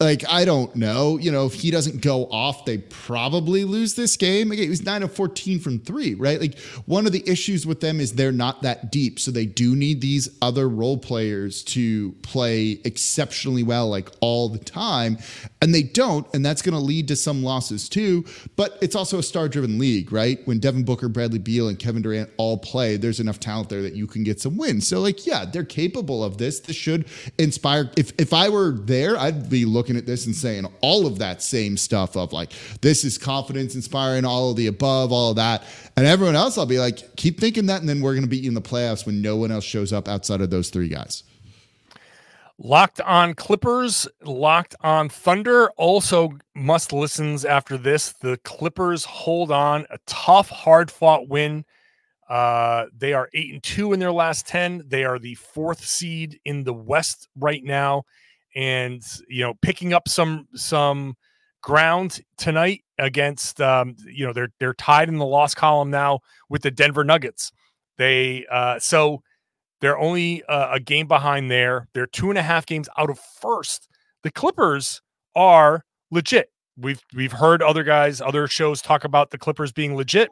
[0.00, 1.18] Like I don't know.
[1.18, 4.50] You know, if he doesn't go off, they probably lose this game.
[4.50, 6.40] Again, was nine of fourteen from three, right?
[6.40, 9.76] Like one of the issues with them is they're not that deep, so they do
[9.76, 15.18] need these other role players to play exceptionally well, like all the time,
[15.60, 18.24] and they don't, and that's going to lead to some losses too.
[18.56, 20.38] But it's also a star-driven league, right?
[20.46, 23.94] When Devin Booker, Bradley Beal, and Kevin Durant all play, there's enough talent there that
[23.94, 24.88] you can get some wins.
[24.88, 26.60] So, like, yeah, they're capable of this.
[26.60, 27.06] This should
[27.38, 27.90] inspire.
[27.96, 31.42] If if I were there, I'd be looking at this and saying all of that
[31.42, 35.64] same stuff of like, this is confidence inspiring, all of the above, all of that.
[35.96, 38.42] And everyone else, I'll be like, keep thinking that, and then we're going to beat
[38.42, 41.24] you in the playoffs when no one else shows up outside of those three guys.
[42.62, 45.70] Locked on Clippers, locked on Thunder.
[45.78, 48.12] Also, must listens after this.
[48.12, 51.64] The Clippers hold on a tough, hard fought win.
[52.28, 54.84] Uh, they are eight and two in their last 10.
[54.86, 58.04] They are the fourth seed in the West right now.
[58.54, 61.14] And, you know, picking up some, some
[61.62, 66.62] ground tonight against, um, you know, they're, they're tied in the loss column now with
[66.62, 67.52] the Denver Nuggets.
[67.98, 69.22] They, uh, so,
[69.80, 71.88] they're only uh, a game behind there.
[71.94, 73.88] They're two and a half games out of first.
[74.22, 75.00] The Clippers
[75.34, 76.50] are legit.
[76.76, 80.30] We've we've heard other guys, other shows talk about the Clippers being legit.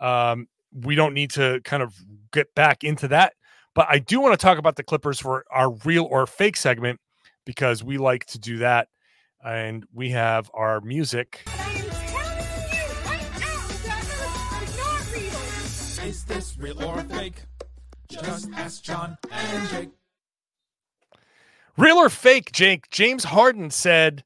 [0.00, 1.94] Um, we don't need to kind of
[2.32, 3.34] get back into that,
[3.74, 7.00] but I do want to talk about the Clippers for our real or fake segment
[7.46, 8.88] because we like to do that,
[9.42, 11.44] and we have our music.
[11.46, 16.08] I am telling you right now that it's not real.
[16.10, 17.42] Is this real or fake?
[18.10, 19.88] Just ask John and Jake.
[21.78, 22.90] Real or fake, Jake?
[22.90, 24.24] James Harden said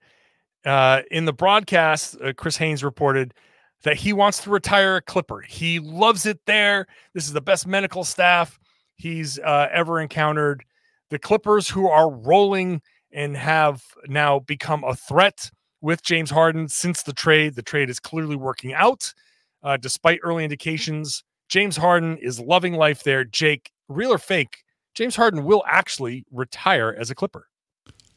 [0.64, 3.34] uh, in the broadcast, uh, Chris Haynes reported
[3.82, 5.40] that he wants to retire a Clipper.
[5.40, 6.86] He loves it there.
[7.14, 8.58] This is the best medical staff
[8.96, 10.64] he's uh, ever encountered.
[11.08, 17.02] The Clippers, who are rolling and have now become a threat with James Harden since
[17.02, 17.54] the trade.
[17.54, 19.12] The trade is clearly working out,
[19.62, 21.24] uh, despite early indications.
[21.48, 23.24] James Harden is loving life there.
[23.24, 24.62] Jake, real or fake?
[24.94, 27.49] James Harden will actually retire as a Clipper.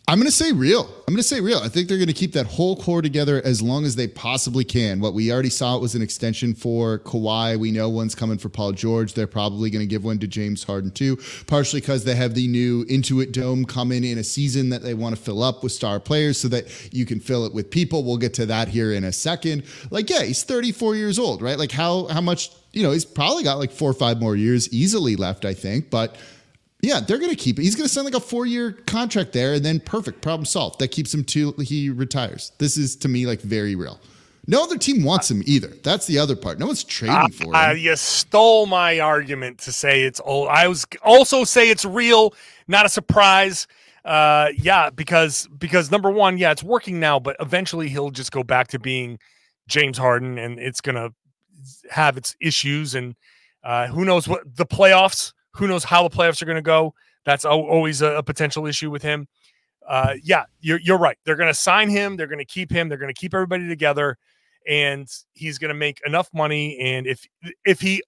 [0.06, 0.82] I'm going to say real.
[0.84, 1.60] I'm going to say real.
[1.60, 4.66] I think they're going to keep that whole core together as long as they possibly
[4.66, 5.00] can.
[5.00, 7.58] What we already saw was an extension for Kawhi.
[7.58, 9.14] We know one's coming for Paul George.
[9.14, 12.50] They're probably going to give one to James Harden too, partially because they have the
[12.50, 16.02] new Intuit Dome coming in a season that they want to fill up with star
[16.02, 18.04] players so that you can fill it with people.
[18.04, 19.64] We'll get to that here in a second.
[19.90, 21.58] Like, yeah, he's 34 years old, right?
[21.58, 22.52] Like, how how much?
[22.74, 25.90] You know, he's probably got like four or five more years easily left, I think,
[25.90, 26.18] but.
[26.84, 27.64] Yeah, they're going to keep it.
[27.64, 30.80] He's going to sign like a four year contract there, and then perfect problem solved.
[30.80, 32.52] That keeps him till he retires.
[32.58, 34.02] This is to me like very real.
[34.48, 35.70] No other team wants him either.
[35.84, 36.60] That's the other part.
[36.60, 37.56] No one's trading for him.
[37.56, 40.50] Uh, you stole my argument to say it's old.
[40.50, 42.34] I was also say it's real,
[42.68, 43.66] not a surprise.
[44.04, 48.44] Uh, yeah, because because number one, yeah, it's working now, but eventually he'll just go
[48.44, 49.18] back to being
[49.70, 51.12] James Harden, and it's gonna
[51.90, 52.94] have its issues.
[52.94, 53.16] And
[53.64, 55.32] uh, who knows what the playoffs?
[55.56, 56.94] Who knows how the playoffs are going to go?
[57.26, 59.28] That's always a, a potential issue with him.
[59.88, 61.18] Uh, yeah, you're you're right.
[61.26, 62.16] They're going to sign him.
[62.16, 62.90] They're going to keep him.
[62.90, 64.18] They're going to keep everybody together,
[64.68, 66.78] and he's going to make enough money.
[66.80, 67.26] And if
[67.66, 68.02] if he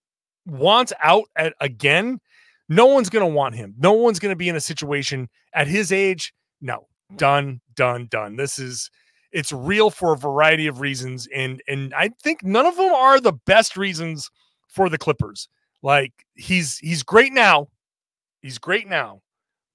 [0.46, 2.20] wants out at again,
[2.70, 3.76] no one's going to want him.
[3.78, 6.34] No one's going to be in a situation at his age.
[6.62, 8.38] No, done, done, done.
[8.38, 8.90] This is
[9.32, 13.20] it's real for a variety of reasons, and and I think none of them are
[13.20, 14.30] the best reasons
[14.70, 15.50] for the Clippers.
[15.86, 17.68] Like he's he's great now,
[18.42, 19.22] he's great now,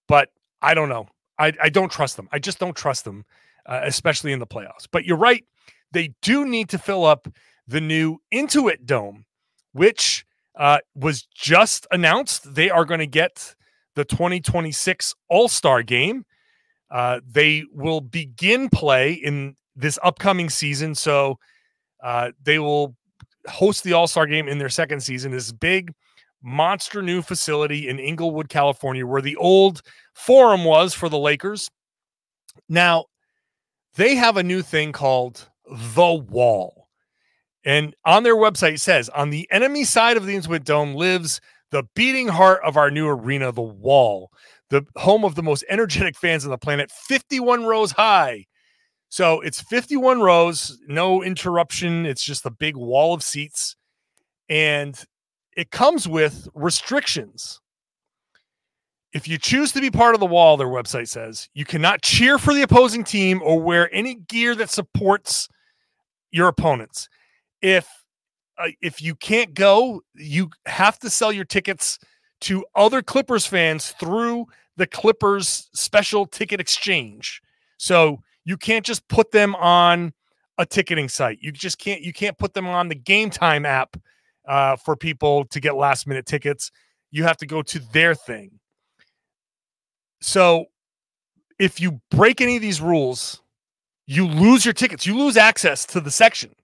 [0.09, 1.07] but I don't know.
[1.39, 2.29] I, I don't trust them.
[2.33, 3.25] I just don't trust them,
[3.65, 4.89] uh, especially in the playoffs.
[4.91, 5.45] But you're right.
[5.93, 7.29] They do need to fill up
[7.69, 9.25] the new Intuit Dome,
[9.71, 10.27] which
[10.59, 12.57] uh, was just announced.
[12.57, 13.55] They are going to get
[13.95, 16.27] the 2026 All Star game.
[16.91, 20.97] Uh, they will begin play in this upcoming season.
[20.97, 21.39] So
[22.03, 22.97] uh, they will
[23.49, 25.33] host the All Star game in their second season.
[25.33, 25.93] This big,
[26.43, 29.83] monster new facility in Inglewood, California, where the old
[30.15, 31.71] forum was for the Lakers.
[32.69, 33.07] Now,
[33.97, 35.49] they have a new thing called
[35.97, 36.89] The Wall.
[37.65, 41.41] And on their website, it says on the enemy side of the Intuit Dome lives
[41.71, 44.31] the beating heart of our new arena, The Wall,
[44.71, 48.47] the home of the most energetic fans on the planet, 51 rows high.
[49.11, 52.07] So it's 51 rows, no interruption.
[52.07, 53.75] It's just a big wall of seats.
[54.49, 54.99] And
[55.57, 57.61] it comes with restrictions.
[59.13, 62.39] If you choose to be part of the wall, their website says you cannot cheer
[62.39, 65.49] for the opposing team or wear any gear that supports
[66.31, 67.09] your opponents.
[67.61, 67.89] If
[68.59, 71.99] uh, if you can't go, you have to sell your tickets
[72.43, 74.47] to other Clippers fans through
[74.77, 77.43] the Clippers special ticket exchange.
[77.79, 80.13] So you can't just put them on
[80.59, 81.39] a ticketing site.
[81.41, 83.97] You just can't you can't put them on the Game Time app
[84.47, 86.71] uh, for people to get last minute tickets.
[87.11, 88.61] You have to go to their thing.
[90.21, 90.67] So
[91.59, 93.43] if you break any of these rules,
[94.07, 95.07] you lose your tickets.
[95.07, 96.55] You lose access to the section.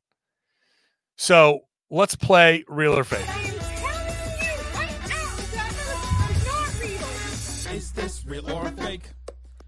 [1.17, 1.61] So
[1.91, 3.27] let's play real or fake.
[3.29, 7.77] I am telling you right now that is not real.
[7.77, 9.11] Is this real or fake?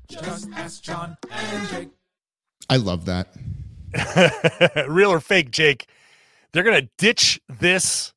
[0.09, 1.98] Just ask John and Jake.
[2.69, 3.29] I love that.
[4.89, 5.87] real or fake, Jake?
[6.53, 8.13] They're gonna ditch this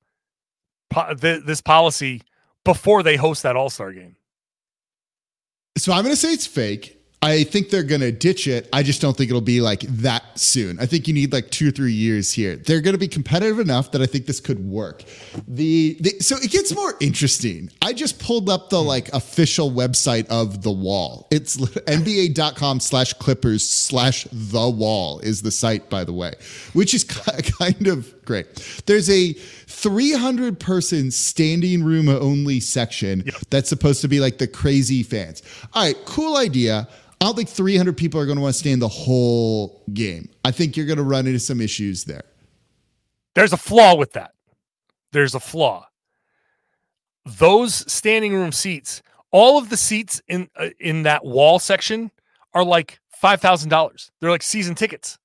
[1.18, 2.22] this policy
[2.64, 4.16] before they host that All Star game.
[5.78, 7.01] So I'm going to say it's fake.
[7.24, 8.68] I think they're going to ditch it.
[8.74, 10.80] I just don't think it'll be like that soon.
[10.80, 12.56] I think you need like two or three years here.
[12.56, 15.04] They're going to be competitive enough that I think this could work.
[15.48, 17.70] The, the so it gets more interesting.
[17.80, 21.28] I just pulled up the like official website of the wall.
[21.30, 26.34] It's nba.com slash clippers slash the wall is the site, by the way,
[26.74, 27.04] which is
[27.60, 28.82] kind of great.
[28.88, 35.04] There's a 300 person standing room only section that's supposed to be like the crazy
[35.04, 35.44] fans.
[35.74, 36.88] All right, cool idea.
[37.22, 40.28] I don't think 300 people are going to want to stand the whole game.
[40.44, 42.24] I think you're going to run into some issues there.
[43.36, 44.32] There's a flaw with that.
[45.12, 45.86] There's a flaw.
[47.26, 52.10] Those standing room seats, all of the seats in uh, in that wall section
[52.56, 54.10] are like five thousand dollars.
[54.20, 55.20] They're like season tickets.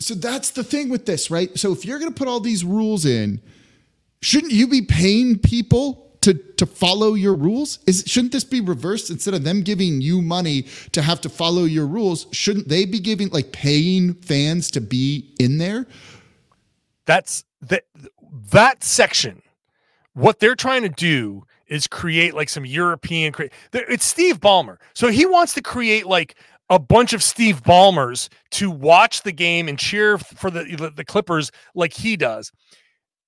[0.00, 1.56] So that's the thing with this, right?
[1.56, 3.40] So if you're going to put all these rules in,
[4.20, 7.78] shouldn't you be paying people to to follow your rules?
[7.86, 11.64] Is shouldn't this be reversed instead of them giving you money to have to follow
[11.64, 12.26] your rules?
[12.32, 15.86] Shouldn't they be giving like paying fans to be in there?
[17.04, 17.84] That's that
[18.50, 19.40] that section.
[20.14, 23.32] What they're trying to do is create like some European.
[23.72, 26.36] It's Steve Ballmer, so he wants to create like
[26.70, 31.52] a bunch of Steve Ballmers to watch the game and cheer for the the Clippers
[31.76, 32.50] like he does.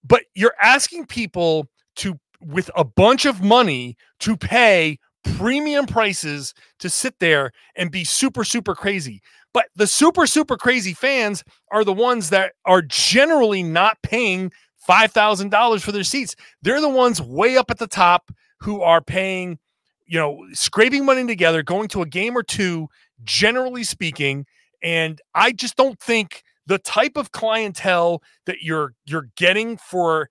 [0.02, 4.98] But you're asking people to with a bunch of money to pay
[5.36, 9.20] premium prices to sit there and be super super crazy.
[9.52, 14.52] But the super super crazy fans are the ones that are generally not paying
[14.88, 16.34] $5,000 for their seats.
[16.62, 19.58] They're the ones way up at the top who are paying,
[20.06, 22.88] you know, scraping money together, going to a game or two,
[23.24, 24.46] generally speaking.
[24.82, 30.28] And I just don't think the type of clientele that you're you're getting for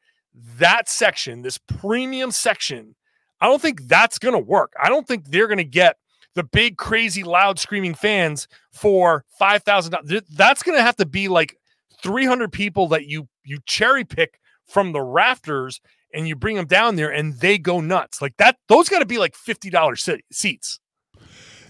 [0.58, 2.96] that section, this premium section,
[3.42, 4.74] I don't think that's going to work.
[4.82, 5.98] I don't think they're going to get
[6.36, 10.22] the big, crazy, loud, screaming fans for five thousand dollars.
[10.36, 11.58] That's going to have to be like
[12.02, 15.82] three hundred people that you you cherry pick from the rafters
[16.14, 18.58] and you bring them down there and they go nuts like that.
[18.68, 20.80] Those got to be like fifty dollars seats.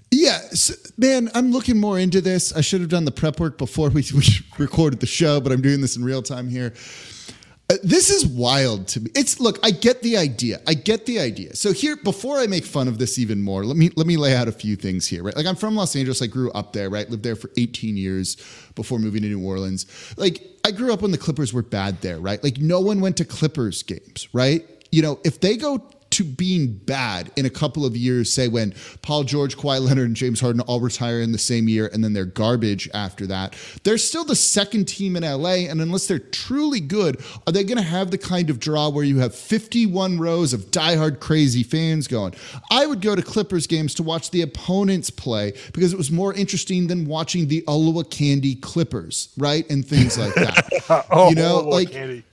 [0.10, 0.40] Yeah,
[0.98, 2.56] man, I'm looking more into this.
[2.56, 4.24] I should have done the prep work before we, we
[4.58, 6.74] recorded the show, but I'm doing this in real time here.
[7.70, 9.12] Uh, this is wild to me.
[9.14, 10.62] It's look, I get the idea.
[10.66, 11.54] I get the idea.
[11.54, 14.36] So here, before I make fun of this even more, let me let me lay
[14.36, 15.22] out a few things here.
[15.22, 16.22] Right, like I'm from Los Angeles.
[16.22, 16.90] I grew up there.
[16.90, 18.38] Right, lived there for 18 years
[18.76, 19.86] before moving to New Orleans.
[20.16, 22.20] Like I grew up when the Clippers were bad there.
[22.20, 24.30] Right, like no one went to Clippers games.
[24.32, 25.84] Right, you know, if they go
[26.18, 30.16] to being bad in a couple of years, say when Paul George, Kawhi Leonard, and
[30.16, 33.56] James Harden all retire in the same year, and then they're garbage after that.
[33.84, 37.78] They're still the second team in LA, and unless they're truly good, are they going
[37.78, 42.08] to have the kind of draw where you have 51 rows of diehard crazy fans
[42.08, 42.34] going?
[42.72, 46.34] I would go to Clippers games to watch the opponents play because it was more
[46.34, 49.70] interesting than watching the Olowokandi Clippers, right?
[49.70, 51.06] And things like that.
[51.12, 52.24] oh, you know, like Candy.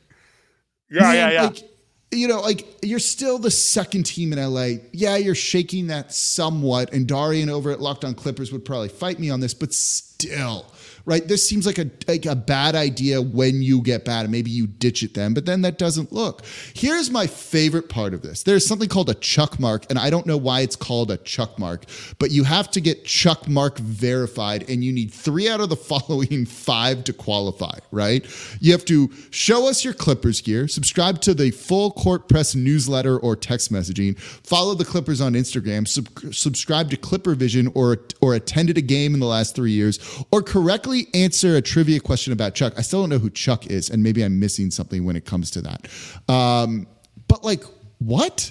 [0.90, 1.42] yeah, yeah, Man, yeah.
[1.42, 1.73] Like,
[2.14, 4.80] you know, like you're still the second team in LA.
[4.92, 6.92] Yeah, you're shaking that somewhat.
[6.92, 10.66] And Darian over at Locked On Clippers would probably fight me on this, but still,
[11.06, 11.26] right?
[11.26, 14.66] This seems like a like a bad idea when you get bad, and maybe you
[14.66, 16.44] ditch it then, but then that doesn't look.
[16.74, 18.42] Here's my favorite part of this.
[18.42, 21.58] There's something called a chuck mark, and I don't know why it's called a chuck
[21.58, 21.84] mark,
[22.18, 25.76] but you have to get chuck mark verified, and you need three out of the
[25.94, 28.24] following five to qualify, right?
[28.60, 33.18] You have to show us your Clippers gear, subscribe to the full court press newsletter
[33.18, 38.78] or text messaging, follow the Clippers on Instagram, sub- subscribe to ClipperVision, or or attended
[38.78, 39.98] a game in the last three years,
[40.30, 42.72] or correctly answer a trivia question about Chuck.
[42.76, 45.50] I still don't know who Chuck is, and maybe I'm missing something when it comes
[45.52, 45.88] to that.
[46.28, 46.86] Um,
[47.28, 47.64] but like,
[47.98, 48.50] what?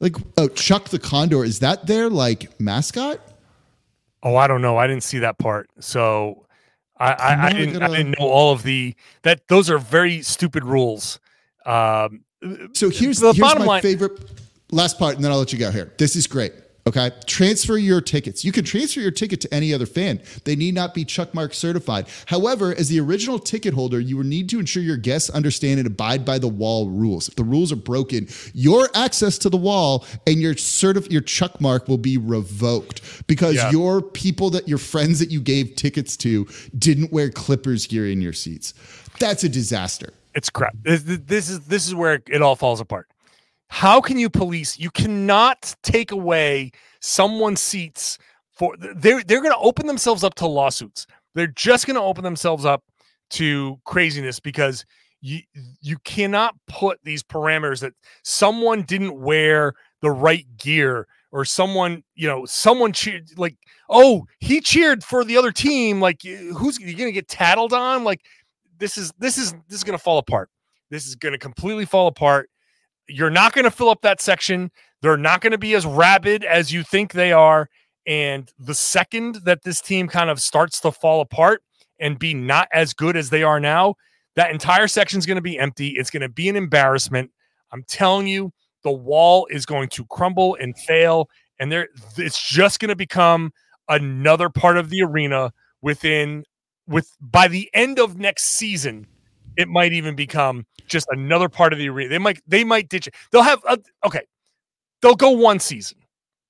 [0.00, 3.20] Like, oh, Chuck the Condor is that their like mascot?
[4.22, 4.76] Oh, I don't know.
[4.76, 5.70] I didn't see that part.
[5.80, 6.46] So
[6.98, 10.22] I, I, I didn't I gotta- didn't know all of the that those are very
[10.22, 11.18] stupid rules.
[11.64, 12.24] Um
[12.74, 14.18] So here's The here's bottom my line- favorite
[14.72, 15.92] last part, and then I'll let you go here.
[15.98, 16.52] This is great.
[16.86, 17.10] Okay.
[17.26, 18.44] Transfer your tickets.
[18.44, 20.20] You can transfer your ticket to any other fan.
[20.44, 22.06] They need not be Chuck Mark certified.
[22.26, 25.86] However, as the original ticket holder, you will need to ensure your guests understand and
[25.88, 27.28] abide by the wall rules.
[27.28, 31.60] If the rules are broken, your access to the wall and your certif- your Chuck
[31.60, 33.70] Mark will be revoked because Yeah.
[33.72, 36.46] your people that your friends that you gave tickets to
[36.78, 38.74] didn't wear Clippers gear in your seats.
[39.18, 40.12] That's a disaster.
[40.36, 40.76] it's crap.
[40.82, 43.08] This, this is this is where it all falls apart.
[43.68, 44.78] How can you police?
[44.78, 48.18] You cannot take away someone's seats
[48.52, 51.06] for they're they're going to open themselves up to lawsuits.
[51.34, 52.82] They're just going to open themselves up
[53.30, 54.84] to craziness because
[55.20, 55.40] you
[55.80, 57.92] you cannot put these parameters that
[58.22, 63.56] someone didn't wear the right gear or someone you know someone cheered like
[63.90, 68.04] oh he cheered for the other team like who's you going to get tattled on
[68.04, 68.20] like
[68.78, 70.50] this is this is this is to fall apart.
[70.90, 72.48] This is to completely fall apart.
[73.08, 74.70] You're not going to fill up that section.
[75.02, 77.68] They're not going to be as rabid as you think they are.
[78.06, 81.62] And the second that this team kind of starts to fall apart
[81.98, 83.94] and be not as good as they are now,
[84.36, 85.88] that entire section is going to be empty.
[85.90, 87.30] It's going to be an embarrassment.
[87.72, 88.52] I'm telling you,
[88.84, 91.28] the wall is going to crumble and fail,
[91.58, 93.52] and there it's just going to become
[93.88, 95.52] another part of the arena
[95.82, 96.44] within
[96.86, 99.06] with by the end of next season,
[99.56, 102.08] it might even become just another part of the arena.
[102.10, 103.14] They might they might ditch it.
[103.32, 104.22] They'll have a, okay.
[105.02, 105.98] They'll go one season.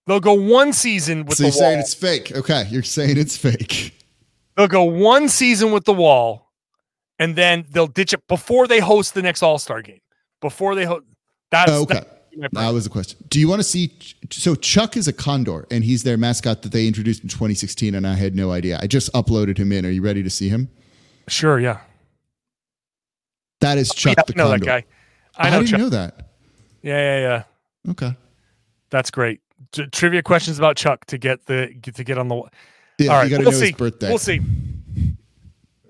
[0.07, 1.81] They'll go one season with so the you're saying wall.
[1.81, 2.33] it's fake.
[2.37, 2.67] Okay.
[2.71, 3.93] You're saying it's fake.
[4.57, 6.53] They'll go one season with the wall,
[7.19, 10.01] and then they'll ditch it before they host the next All Star game.
[10.41, 11.05] Before they host,
[11.51, 12.03] that's Oh, okay.
[12.39, 13.19] that's That was the question.
[13.29, 13.93] Do you want to see?
[14.31, 18.07] So Chuck is a condor, and he's their mascot that they introduced in 2016, and
[18.07, 18.79] I had no idea.
[18.81, 19.85] I just uploaded him in.
[19.85, 20.69] Are you ready to see him?
[21.29, 21.81] sure, yeah.
[23.61, 24.65] That is Chuck Yeah, the I know condor.
[24.67, 24.85] that guy.
[25.39, 25.79] I How know did Chuck.
[25.79, 26.29] you know that?
[26.83, 27.21] Yeah, yeah,
[27.85, 27.91] yeah.
[27.93, 28.17] Okay.
[28.91, 29.41] That's great.
[29.73, 32.43] T- trivia questions about Chuck to get the get to get on the.
[32.99, 33.73] Yeah, All right, we'll see.
[33.73, 34.09] birthday.
[34.09, 34.41] We'll see.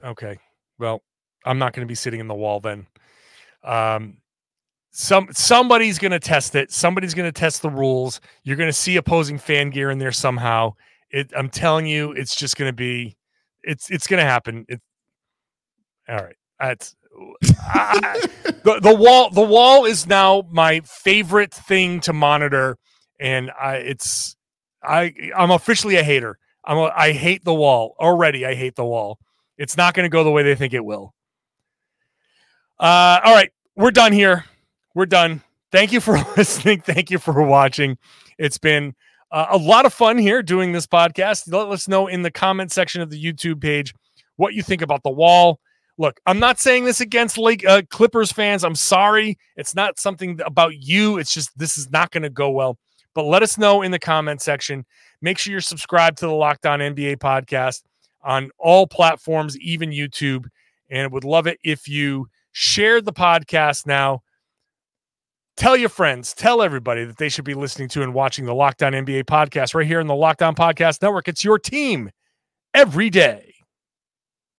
[0.03, 0.39] Okay.
[0.79, 1.03] Well,
[1.45, 2.87] I'm not going to be sitting in the wall then.
[3.63, 4.19] Um,
[4.91, 6.73] some somebody's going to test it.
[6.73, 8.21] Somebody's going to test the rules.
[8.45, 10.75] You're going to see opposing fan gear in there somehow.
[11.11, 11.31] It.
[11.37, 13.17] I'm telling you, it's just going to be.
[13.63, 14.65] It's it's going to happen.
[14.69, 14.81] It.
[16.09, 16.37] All right.
[16.59, 16.95] That's.
[18.67, 22.79] The, the wall the wall is now my favorite thing to monitor
[23.21, 24.37] and i it's
[24.83, 26.39] i i'm officially a hater.
[26.65, 27.95] I'm a, i hate the wall.
[27.99, 29.19] Already i hate the wall.
[29.57, 31.15] It's not going to go the way they think it will.
[32.79, 33.53] Uh all right.
[33.77, 34.45] We're done here.
[34.95, 35.43] We're done.
[35.71, 36.81] Thank you for listening.
[36.81, 37.99] Thank you for watching.
[38.39, 38.95] It's been
[39.31, 41.53] uh, a lot of fun here doing this podcast.
[41.53, 43.95] Let us know in the comment section of the youtube page
[44.37, 45.61] what you think about the wall
[45.99, 48.65] look, I'm not saying this against Lake uh, Clippers fans.
[48.65, 49.39] I'm sorry.
[49.57, 51.19] It's not something about you.
[51.19, 52.79] It's just this is not going to go well.
[53.15, 54.85] But let us know in the comment section.
[55.23, 57.83] Make sure you're subscribed to the Locked On NBA podcast
[58.23, 60.47] on all platforms, even YouTube.
[60.91, 64.23] And would love it if you shared the podcast now.
[65.57, 68.83] Tell your friends, tell everybody that they should be listening to and watching the Locked
[68.83, 71.29] On NBA podcast right here in the Locked On Podcast Network.
[71.29, 72.11] It's your team
[72.75, 73.56] every day.